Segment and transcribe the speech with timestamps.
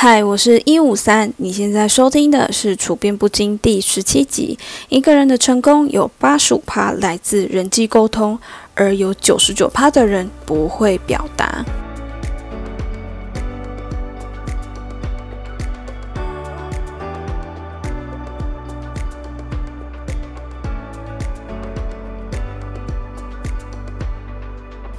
[0.00, 4.56] 嗨，我是一五三，你现在收听的是《处变不惊》第十七集。
[4.88, 8.38] 一个人的成功有八十五趴来自人际沟通，
[8.76, 11.64] 而有九十九趴的人不会表达。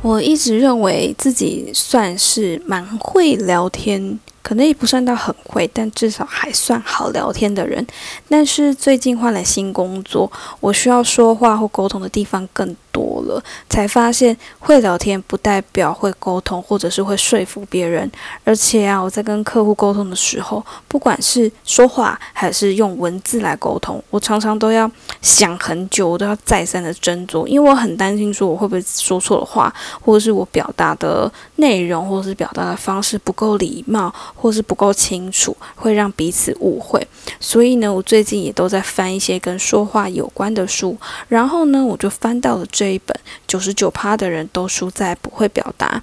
[0.02, 7.86] 我一直认为自己算是蛮会聊天，可能也不算到很会，但至少还算好聊天的人。
[8.28, 12.76] 但是最近换了新工作，我需要说话或沟通的地方更。
[12.92, 18.12] 多了，才发现会聊天不代表会沟通，或者是会说服别人。
[18.44, 24.90] 而且啊，我在跟客户沟通的时候，不管是说话还是用文字来沟通，我常常都要
[25.22, 37.06] 想很久，我都要再三的斟酌，因为我很担心说我会不会说错了话，或者是我表达的内容，或者是表达的方式不够礼貌，或是不够清楚，会让彼此误会。
[37.40, 43.14] 所以呢，我最近也都在翻一些跟说话有关的书，然后呢，我就翻到了这一本，
[43.46, 46.02] 九十九趴的人都输在不会表达。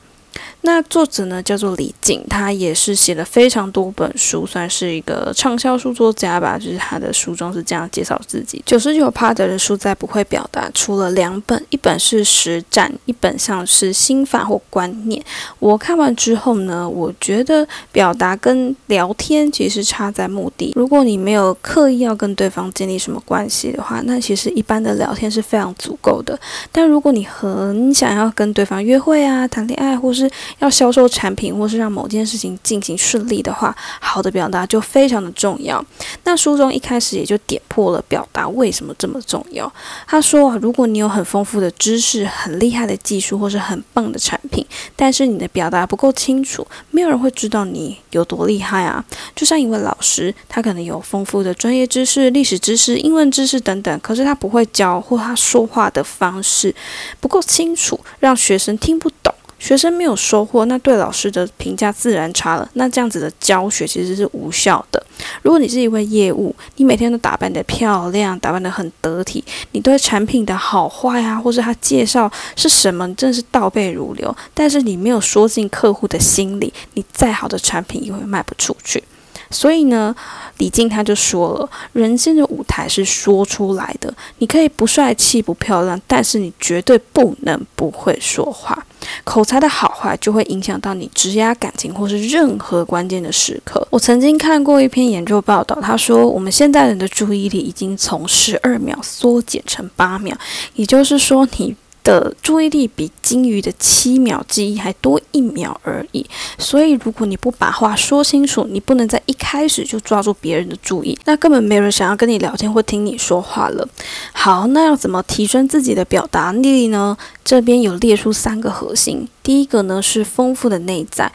[0.62, 6.58] 那作者呢叫做李静，他也是写了非常多本书，算是一个畅销书作家吧。
[6.58, 10.68] 就是他的书中是这样介绍自己：九十九趴的人输在不会表达。
[10.74, 15.22] 除了两本，一本是实战，一本像是心法或观念。
[15.60, 20.72] 我看完之后呢，我觉得表达跟聊天其实差在目的。
[20.74, 26.36] 如果你没有刻意要跟对方建立什么关系的话，那其实一般的聊天是非常足够的。
[26.72, 35.84] 但如果你很想要跟对方约会啊、谈恋爱，或是要销售产品，或是让某件事情进行顺利的话，好的表达就非常的重要。
[36.24, 39.72] 那书中一开始也就点破了表达为什么这么重要。
[40.06, 49.04] 他说，如果你有很丰富的知识、很厉害的技术，或是很棒的产品，但是你的表达不够清楚，没有人会知道你有多厉害啊。
[49.34, 56.74] 就像一位老师，他可能有丰富的专业知识、历史知识、英文知识等等，可是他不会教，或他说话的方式
[57.20, 59.32] 不够清楚，让学生听不懂。
[59.58, 62.68] 学生没有收获，那对老师的评价自然差了。
[62.74, 65.04] 那这样子的教学其实是无效的。
[65.42, 74.34] 如果你是一位业务，你每天都打扮得漂亮，打扮得很得体，你对产品的好坏啊，或者他介绍是什么，真的是倒背如流。
[74.52, 79.02] 但是你没有说进客户的心里，你再好的产品也会卖不出去。
[79.50, 80.14] 所以呢，
[80.58, 84.12] 李静他就说了，人生的舞台是说出来的。
[84.38, 88.84] 你可以不帅气、不漂亮，但是你绝对不能不会说话。
[89.24, 93.86] 口才的好坏就会影响到你直压感情或是任何关键的时刻。
[93.90, 100.36] 我曾经看过一篇研究报道，他说我们现代人的注意力已经从十二秒缩减成八秒，
[100.74, 101.74] 也就是说你。
[102.06, 106.24] 的注意力比金鱼的七秒记忆还多一秒而已，
[106.56, 113.88] 所以如果你不把话说清楚，你不能在一开始就抓住别人的注意，那根本没人想要跟你聊天或听你说话了。
[114.32, 117.18] 好，那要怎么提升自己的表达力呢？
[117.44, 119.28] 这边有列出三个核心。
[119.46, 121.30] 第一个呢是丰富的内在，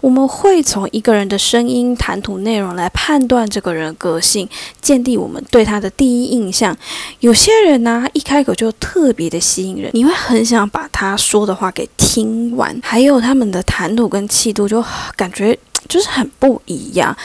[0.00, 4.48] 我们会从一个人的声音、谈吐内容来判断这个人个性，
[4.80, 6.76] 建立我们对他的第一印象。
[7.18, 12.78] 有些人呢，一开口就特别的吸引人，你会很想把他说的话给听完。
[12.80, 14.84] 还有他们的谈吐跟气度，就
[15.16, 15.58] 感觉
[15.88, 17.16] 就是很不一样。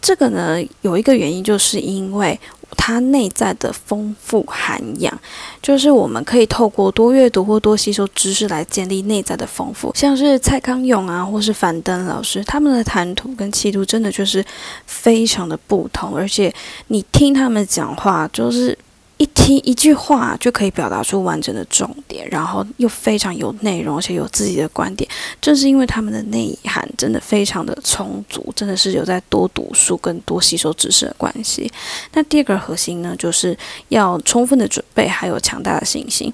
[0.00, 2.38] 这个呢，有一个原因，就是因为。
[2.76, 5.12] 它内在的丰富涵养，
[5.60, 9.92] 就是我们可以透过多阅读或多吸收知识来建立内在的丰富。
[9.92, 14.42] 像是蔡康永啊，或是樊登老师，他们的谈吐跟气度真的就是
[14.86, 16.54] 非常的不同，而且
[16.86, 18.78] 你听他们讲话，就是。
[19.20, 25.06] 一听一句话就可以表达出完整的重点，然后又非常有内容，而且有自己的观点。
[25.42, 31.70] 正是因为他们的内涵真的非常的充足，真的是有在多读书、跟多吸收知识的关系。
[32.14, 33.54] 那第二个核心呢，就是
[33.88, 36.32] 要充分的准备，还有强大的信心。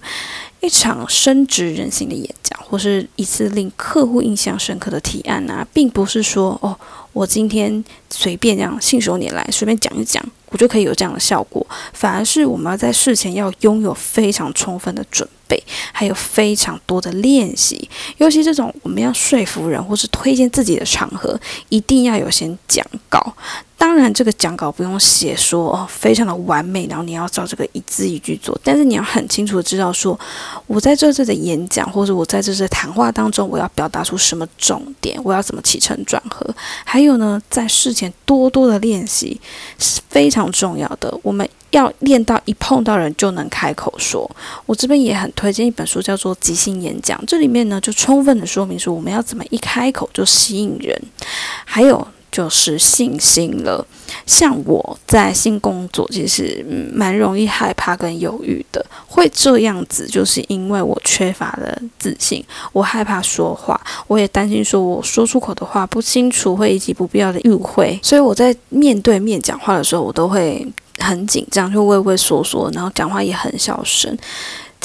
[0.61, 6.77] 一场深植人心的演讲，或是一次令客户印象深刻的提案啊，并不是说哦，
[7.13, 10.23] 我今天随便这样信手拈来，随便讲一讲。
[10.51, 15.61] 我就可以有这样的效果，反而是我们要在事前要拥有非常充分的准备，
[15.93, 17.91] 还有非常多的练习。
[18.19, 21.39] 尤其这种我们要说服人或是推荐自己的场合，
[21.69, 23.35] 一定要有先讲稿。
[23.79, 28.59] 当然，这个讲稿不用写说哦，非常的完美，然后你要照这个一字一句做。
[28.65, 30.19] 但是你要很清楚的知道，说
[30.67, 36.47] 我在这次的演讲，或者我在这次谈话当中，我要表达出什么重点，我要怎么起承转合。
[36.85, 39.39] 还有呢，在事前多多的练习
[39.79, 41.13] 是非常重要的。
[41.23, 44.29] 我们要练到一碰到人就能开口说。
[44.65, 51.01] 我这边也很推荐一本书，叫做《即兴演讲》，这里面呢就充分的说明说我们要怎么一开口就吸引人，
[51.67, 52.07] 还有。
[52.37, 53.87] 就是信心了。
[54.27, 56.63] 像我在新工作，其实
[56.93, 58.85] 蛮容易害怕跟犹豫的。
[59.07, 62.45] 会这样子，就是因为我缺乏了自信，
[62.75, 67.99] 我害怕说话，我也担心说我说出口的话不清楚，会引起不必要的误会。
[68.03, 70.67] 所以我在面对面讲话的时候，我都会
[70.99, 74.15] 很紧张，就畏畏缩缩，然后讲话也很小声。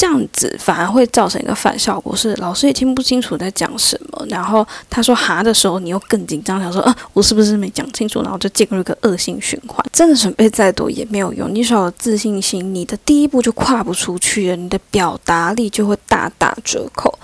[0.02, 4.26] 这样子反而会造成一个反效果，是老师也听不清楚在讲什么。
[4.30, 9.86] 然后他说“哈”的时候，你又更紧张，想说“啊，我是不是没讲清楚？”然后就进入一个恶性循环。
[9.94, 17.20] 真的准备再多也没有用，你少了自信心，你的第一步就跨不出去了，你的表达力就会大打折扣。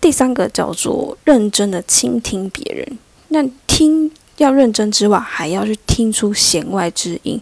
[0.00, 2.98] 第三个叫做认真的倾听别人，
[3.28, 7.38] 那听要认真之外，还要去听出弦外之音。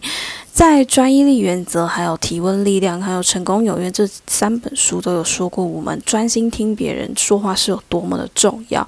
[0.53, 8.87] 在专一力原则、还有提问力量、还有成功有约这三本书都有说过，我们专心听别人说话是有多么的重要。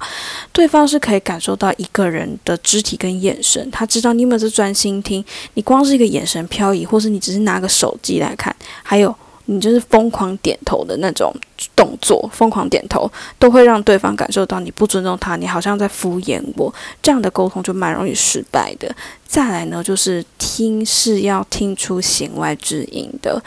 [0.52, 5.24] 对方是可以感受到一个人的肢体跟眼神，他知道你有没有在专心听。
[5.54, 8.54] 你光是一个眼神漂移，或是你只是拿个手机来看，
[8.84, 9.12] 还有。
[9.48, 11.32] 你就是疯狂点头的那种
[11.74, 16.72] 动作，疯狂点头都会让对方感受到你不尊重他，你好像在敷衍我，
[17.02, 18.94] 这样的沟通就蛮容易失败的。
[19.26, 23.42] 再来呢，就是听是要听出弦外之音的。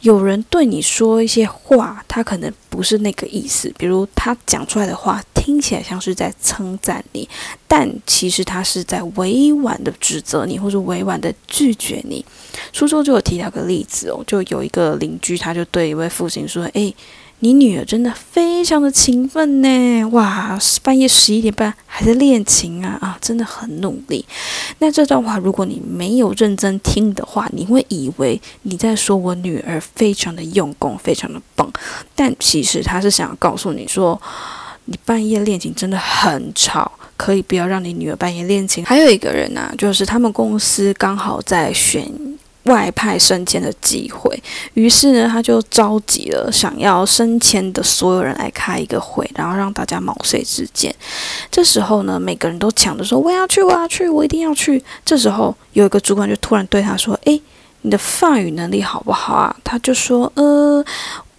[0.00, 7.28] 有人对你说一些话，他可能不是那个意思，比如他讲出来的话听起来像是在称赞你，
[7.66, 12.24] 但其实他是在委婉的指责你，或者委婉的拒绝你。
[12.72, 16.94] 书中就有提到个例子哦，就有一个邻居，他就对一位父亲说：“诶，
[17.40, 24.24] 你女儿真的非常的勤奋呢，哇，半夜十一点半还在练琴啊，啊，真的很努力。”
[24.80, 31.70] 那这段话如果你没有认真听的话，你会以为你在说我女儿非常的用功，非常的棒，
[32.16, 34.18] 但其实他是想要告诉你说，
[34.86, 38.82] 你半夜练琴真的很吵，可以不要让你女儿半夜练琴。
[38.86, 42.10] 还有一个人呢，就是他们公司刚好在选。
[42.64, 44.42] 外派升迁的机会，
[44.74, 50.94] 于是呢，他就召集了想要升迁的所有人来开一个会，然后让大家毛遂自荐。
[51.50, 57.40] 这时候呢，每个人都抢着说：“我要去，我要去，我一定要去。”这时候有一个主管就突然对他说：“诶，
[57.82, 60.82] 你的法语能力好不好啊？”他就说：“呃，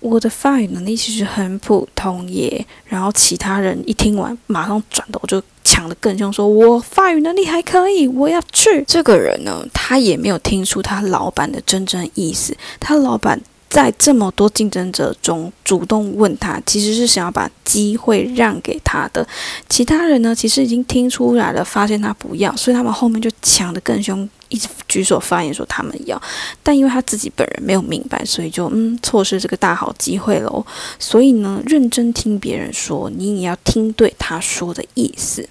[0.09, 5.41] 我的法语能力其实很普通耶。”然后其他人一听完，马上转头就。
[5.67, 8.83] 抢的更凶，说我法语能力还可以，我要去。
[8.87, 12.55] 这个人呢，他也没有听出他老板的真正意思。
[12.79, 19.27] 他老板在这么多竞争者中主动问他，其实是想要把机会让给他的。
[19.67, 26.19] 其他人呢，其实已经听出来了，发现他不要，所以他们后面就抢得更凶，一直举手发言说他们要。
[26.63, 30.65] 但因为他自己本人没有明白，所以就嗯错失这个大好机会喽。
[30.97, 35.47] 所以呢，认真听别人说，你也要听对他说的意思。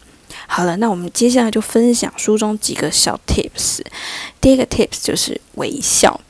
[0.46, 3.80] 好了，那我们接下来就分享书中几个小 tips。
[4.40, 6.20] 第一个 tips 就是微笑。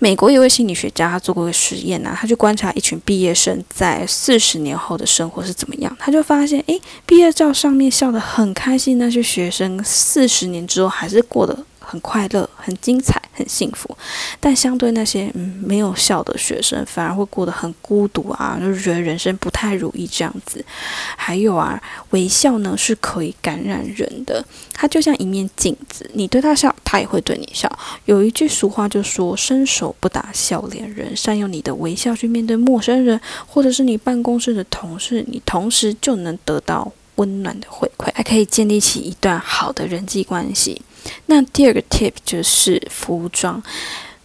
[0.00, 11.64] 美国一位心理学家他做过一个实验呢，他就观察一群毕业生在四十年后的生活是怎么样，他就发现，诶，毕业照上面笑得很开心那些学生，四十年之后还是过得。
[11.86, 13.96] 很快乐，很精彩，很幸福，
[14.40, 20.64] 但相对那些嗯没有笑的学生，反而会过得很孤独啊，就是觉得人生不太如意这样子。
[21.16, 27.70] 还有啊，微笑呢是可以感染人的，它就像一面镜子，你对他笑，他也会对你笑。
[28.06, 40.82] 有一句俗话就说：“伸手不打笑脸人”，善用你的微笑去面对陌生人，或者是你办公室的同事，你同时就能得到温暖的回馈，还可以建立起一段好的人际关系。
[41.26, 43.62] 那第二个 tip 就是服装。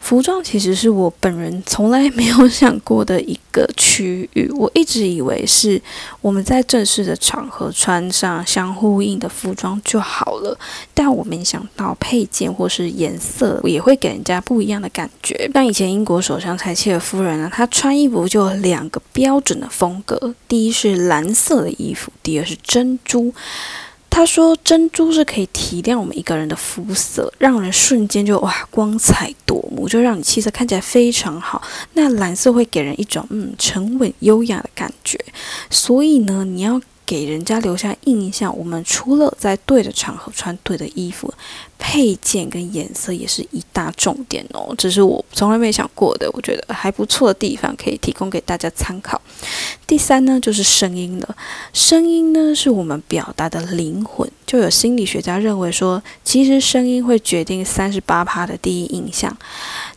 [0.01, 5.79] 服装其实是我本人从来没有想过的一个区域，我一直以为是
[6.21, 10.57] 我们在正式的场合穿上相呼应的服装就好了，
[10.93, 15.51] 但我没想到配件或是颜色也会给人家不一样的感觉。
[15.53, 23.33] 像以前英国首相柴切尔夫人呢，她穿衣服就有两个标准的风格，第一是蓝色的衣服，第二是珍珠。
[24.20, 31.62] 他说：“珍珠是可以提亮我们一个人的肤色，让人瞬间就哇光彩夺目，就让你气色看起来非常好。
[31.94, 35.18] 那蓝色会给人一种嗯沉稳优雅的感觉，
[35.70, 41.34] 所以呢，你要。”给人家留下印象，我们除了在对的场合穿对的衣服，
[41.79, 44.75] 配件跟颜色也是一大重点哦。
[44.77, 49.19] 这是我从来没想过的，我觉得还不错的地方，可以提供给大家参考。
[49.88, 51.36] 第三呢，就是声音了。
[51.74, 54.29] 声音呢，是我们表达的灵魂。
[54.45, 59.36] 就有心理学家认为说，其实声音会决定三十八趴的第一印象。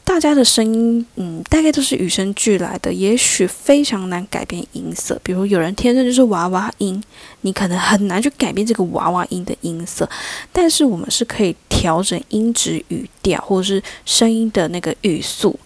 [0.04, 5.18] 大家的声音，嗯，大概都是与生俱来的，也许非常难改变音色。
[5.22, 7.02] 比如有人天生就是娃娃音，
[7.42, 10.08] 你可能很难去改变这个娃娃音的音色。
[10.52, 15.56] 但是我们是可以调整音质、语调，或者是声音的那个语速。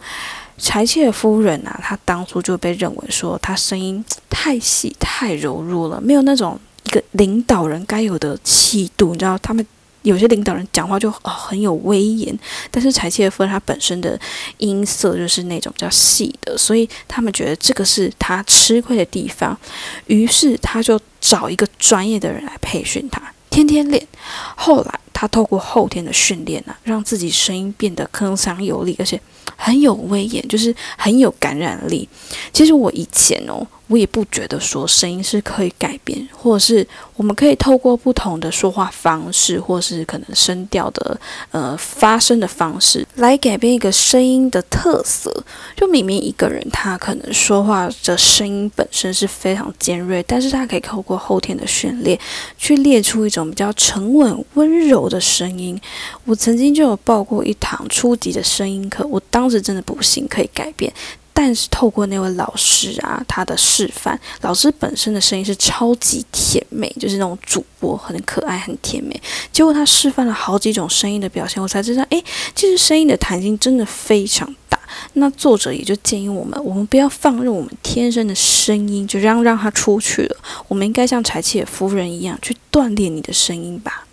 [0.58, 9.12] 柴切夫人啊，她当初就被认为说她声音太细、太柔弱了，没有那种一个领导人该有的气度。
[9.12, 9.66] 你知道他们。
[10.06, 12.38] 有些领导人讲话就哦很有威严，
[12.70, 14.18] 但是柴切夫人她本身的
[14.58, 19.58] 音色就是那种比较细的，所以他们觉得这个是他吃亏的地方，
[20.06, 23.20] 于是他就找一个专业的人来培训他，
[23.50, 24.06] 天天练。
[24.54, 29.20] 后来他透过后天的训练呢，让自己声音变得铿锵有力，而且
[29.56, 32.08] 很有威严，就是很有感染力。
[32.52, 33.66] 其实我以前哦。
[33.88, 41.20] 我也不觉得说声音是可以改变，或者是我们可以透过不同的说话方式，或是可能声调的
[41.52, 45.32] 呃发声的方式来改变一个声音的特色。
[45.76, 52.18] 就明明一个人他可能说话的声音本身是非常尖锐，但是他可以透过后天的训练
[52.58, 55.80] 去列出一种比较沉稳温柔的声音。
[56.24, 60.92] 我曾经就有报过一堂初级的声音课，我当时真的不信可以改变。
[61.38, 69.20] 但是透过那位老师啊，他的示范，老师本身的声音是超级甜美，就是那种主播很可爱、很甜美。
[69.52, 72.24] 结果他示范了好几种声音的表现，我才知道，诶，
[72.54, 74.80] 其实声音的弹性真的非常大。
[75.12, 80.36] 那作者也就建议我们，我们不要放任我们天生的声音就这样让它出去了，
[80.68, 84.06] 我们应该像柴契尔夫人一样去锻炼你的声音吧。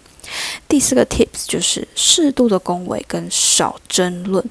[0.68, 4.44] 第四个 tips 就是适度的恭维跟少争论。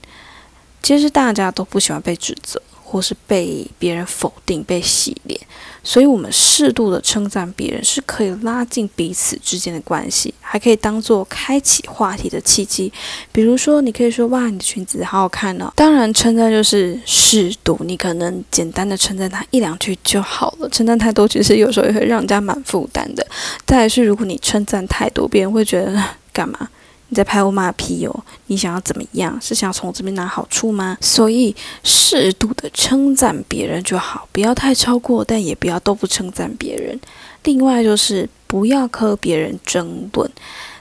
[0.83, 5.41] 其实大家都不喜欢被指责，或是被别人否定、被洗脸，
[5.83, 12.93] 所以我们适度的称赞别人是可以拉近彼此之间的关系，还可以当做开启话题的契机。
[13.31, 20.69] 比如说，你可以说：“哇，你的裙子好好看哦。”当然，称赞就是适度，你可能简单的称赞他一两句就好了。
[20.69, 23.27] 称赞太多，其实有时候也会让人家蛮负担的。
[23.65, 26.69] 再来是，如果你称赞太多，别人会觉得 干嘛？
[27.13, 28.25] 你在拍我马屁哦？
[28.47, 29.39] 你想要怎么样？
[29.39, 30.97] 是想要从这边拿好处吗？
[31.03, 31.55] 所以
[31.85, 36.99] 适度的称赞别人就好，不要太超过，但也不要都不称赞别人。
[37.45, 40.31] 另外就是不要和别人争论，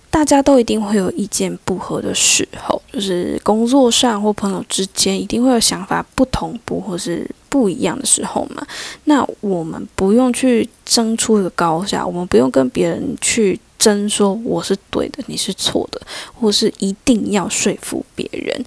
[0.09, 8.65] 大家都一定会有意见不合的时候，就是工作上或朋友之间一定会有想法不同步或是不一样的时候嘛。
[9.03, 13.59] 那我们不用去争出一个高下，我们不用跟别人去。
[13.81, 15.99] 争说我是对的，你是错的，
[16.39, 18.63] 或是一定要说服别人。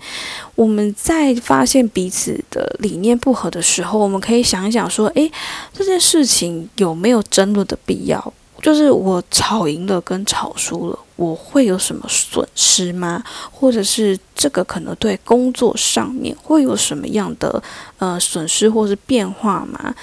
[0.57, 5.31] 我们在发现彼此的理念不合的时候，我们可以想一想，说，诶，
[5.73, 8.35] 这件事情有没有争论的必要？
[8.61, 13.23] 就是我吵赢了跟吵输了，我会有什么损失吗？
[13.53, 17.63] 或者是这个可能对工作上面会有什么样的
[17.99, 19.95] 呃损失或是变化吗？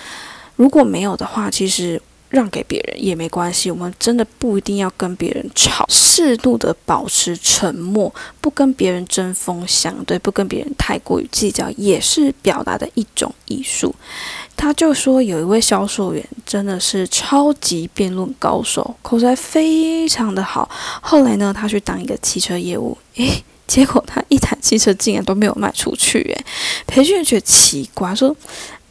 [0.55, 2.01] 如果没有的话，其实。
[2.31, 13.93] 让给别人也没关系，我们真的不一定要跟别人吵，适度的保持沉默，不跟别人针锋相对，不跟别人太过于计较，也是表达的一种艺术。
[14.55, 20.69] 他就说有一位销售员真的是超级辩论高手，口才非常的好。
[21.01, 26.45] 后来呢，他去当一个汽车业务，诶，结果他一台汽车竟然都没有卖出去，诶，
[26.87, 28.33] 培训员觉得奇怪，说。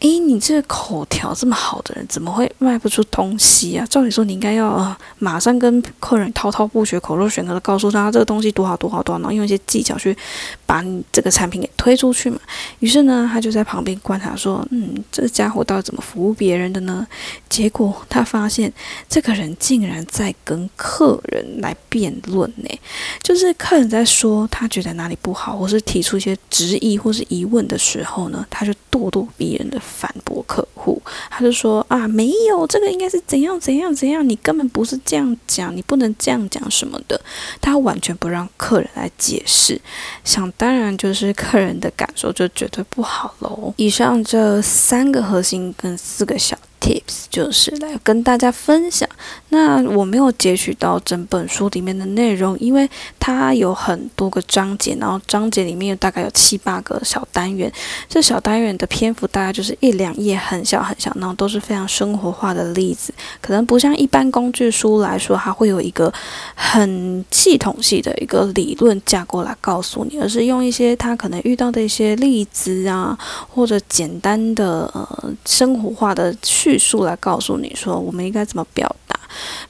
[0.00, 3.86] 诶，你这个口条这么好的人，怎么会卖不出东西啊？
[3.90, 10.16] 照理说，你应该要马上跟客人滔滔不绝、口若悬河的告诉他这个东西多好多好多好，然后用一些技巧去
[10.64, 12.38] 把你这个产品给推出去嘛。
[12.78, 17.06] 于是呢，他就在旁边观察说：“嗯，这家伙到底怎么服务别人的呢？”
[17.50, 18.72] 结果他发现，
[19.06, 22.80] 这个人竟然在跟客人来辩论呢。
[23.22, 29.78] 就是客人在说他觉得哪里不好，或是提出一些质疑或是疑问的时候呢，他就咄咄逼人的。
[29.90, 37.20] 反驳客户，他就说啊，没有这个应该是怎样怎样怎样，你根本不是这样讲，你不能这样讲什么的。
[37.60, 39.80] 他完全不让客人来解释，
[40.24, 43.74] 想当然就是客人的感受就绝对不好喽。
[43.76, 46.56] 以上这三个核心跟四个小。
[46.80, 49.06] Tips 就是来跟大家分享。
[49.50, 52.88] 那我没有截取到整本书里面的内容，因为
[53.30, 57.72] 它有很多个章节，然后章节里面有大概有七八个小单元。
[58.08, 63.14] 这小单元的篇幅大概就是一两页，很小很小，然后都是非常生活化的例子。
[63.40, 66.12] 可能不像一般工具书来说，它会有一个
[66.56, 73.16] 很系统性的一个理论架构来告诉你，而是用一些他可能遇到的一些例子啊，
[73.48, 76.80] 或者简单的呃生活化的叙。
[76.80, 78.96] 述来告诉你说，我们应该怎么表。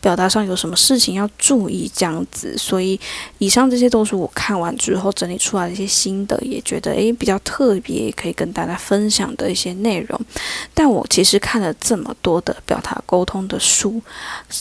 [0.00, 2.56] 表达上有什么事情要注意这样子。
[2.58, 2.98] 所以
[3.38, 10.20] 以上这些都是我看完之后整理出来的一些心得，也觉得诶比较特别，可以跟大家分享的一些内容。
[10.74, 14.00] 但我其实看了这么多的表达沟通的书，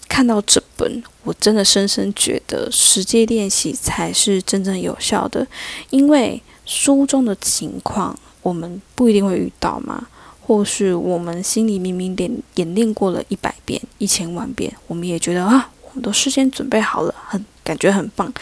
[0.07, 5.45] 看到这本，我真的深深觉得实际练习才是真正有效的，
[5.89, 10.07] 因为书中的情况我们不一定会遇到嘛。
[10.49, 18.33] 或是我们心里明明练演练过了一百遍、一千万遍，我们也觉得啊，我们都事先准备好了，很感觉很棒。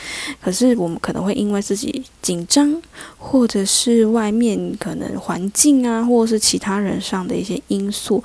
[0.42, 2.82] 可是我们可能会因为自己紧张，
[3.18, 8.24] 或者是外面可能环境啊，或者是其他人上的一些因素，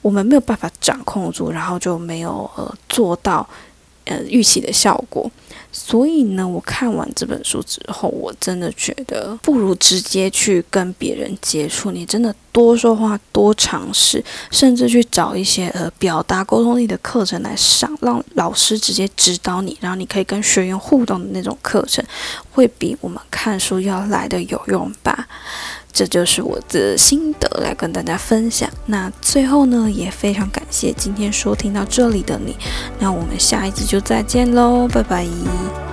[0.00, 3.44] 我们没有办法掌控住，然后就没有呃做到
[4.08, 5.30] 呃预期的效果。
[5.70, 11.90] 所以呢，我看完这本书之后，我真的觉得不如直接去跟别人接触。
[11.90, 22.02] 你真的多说话，多尝试，甚至去找一些呃表达沟通力的课程来上，让老师直接指导你，然后你可以跟学员互动的那种课程，
[22.50, 25.28] 会比我们看书要来的有用吧。
[25.98, 28.70] 这就是我的心得，来跟大家分享。
[28.86, 32.54] 那最后呢，也非常感谢今天收听到这里的你。
[33.00, 35.87] 那我们下一集就再见喽，拜拜。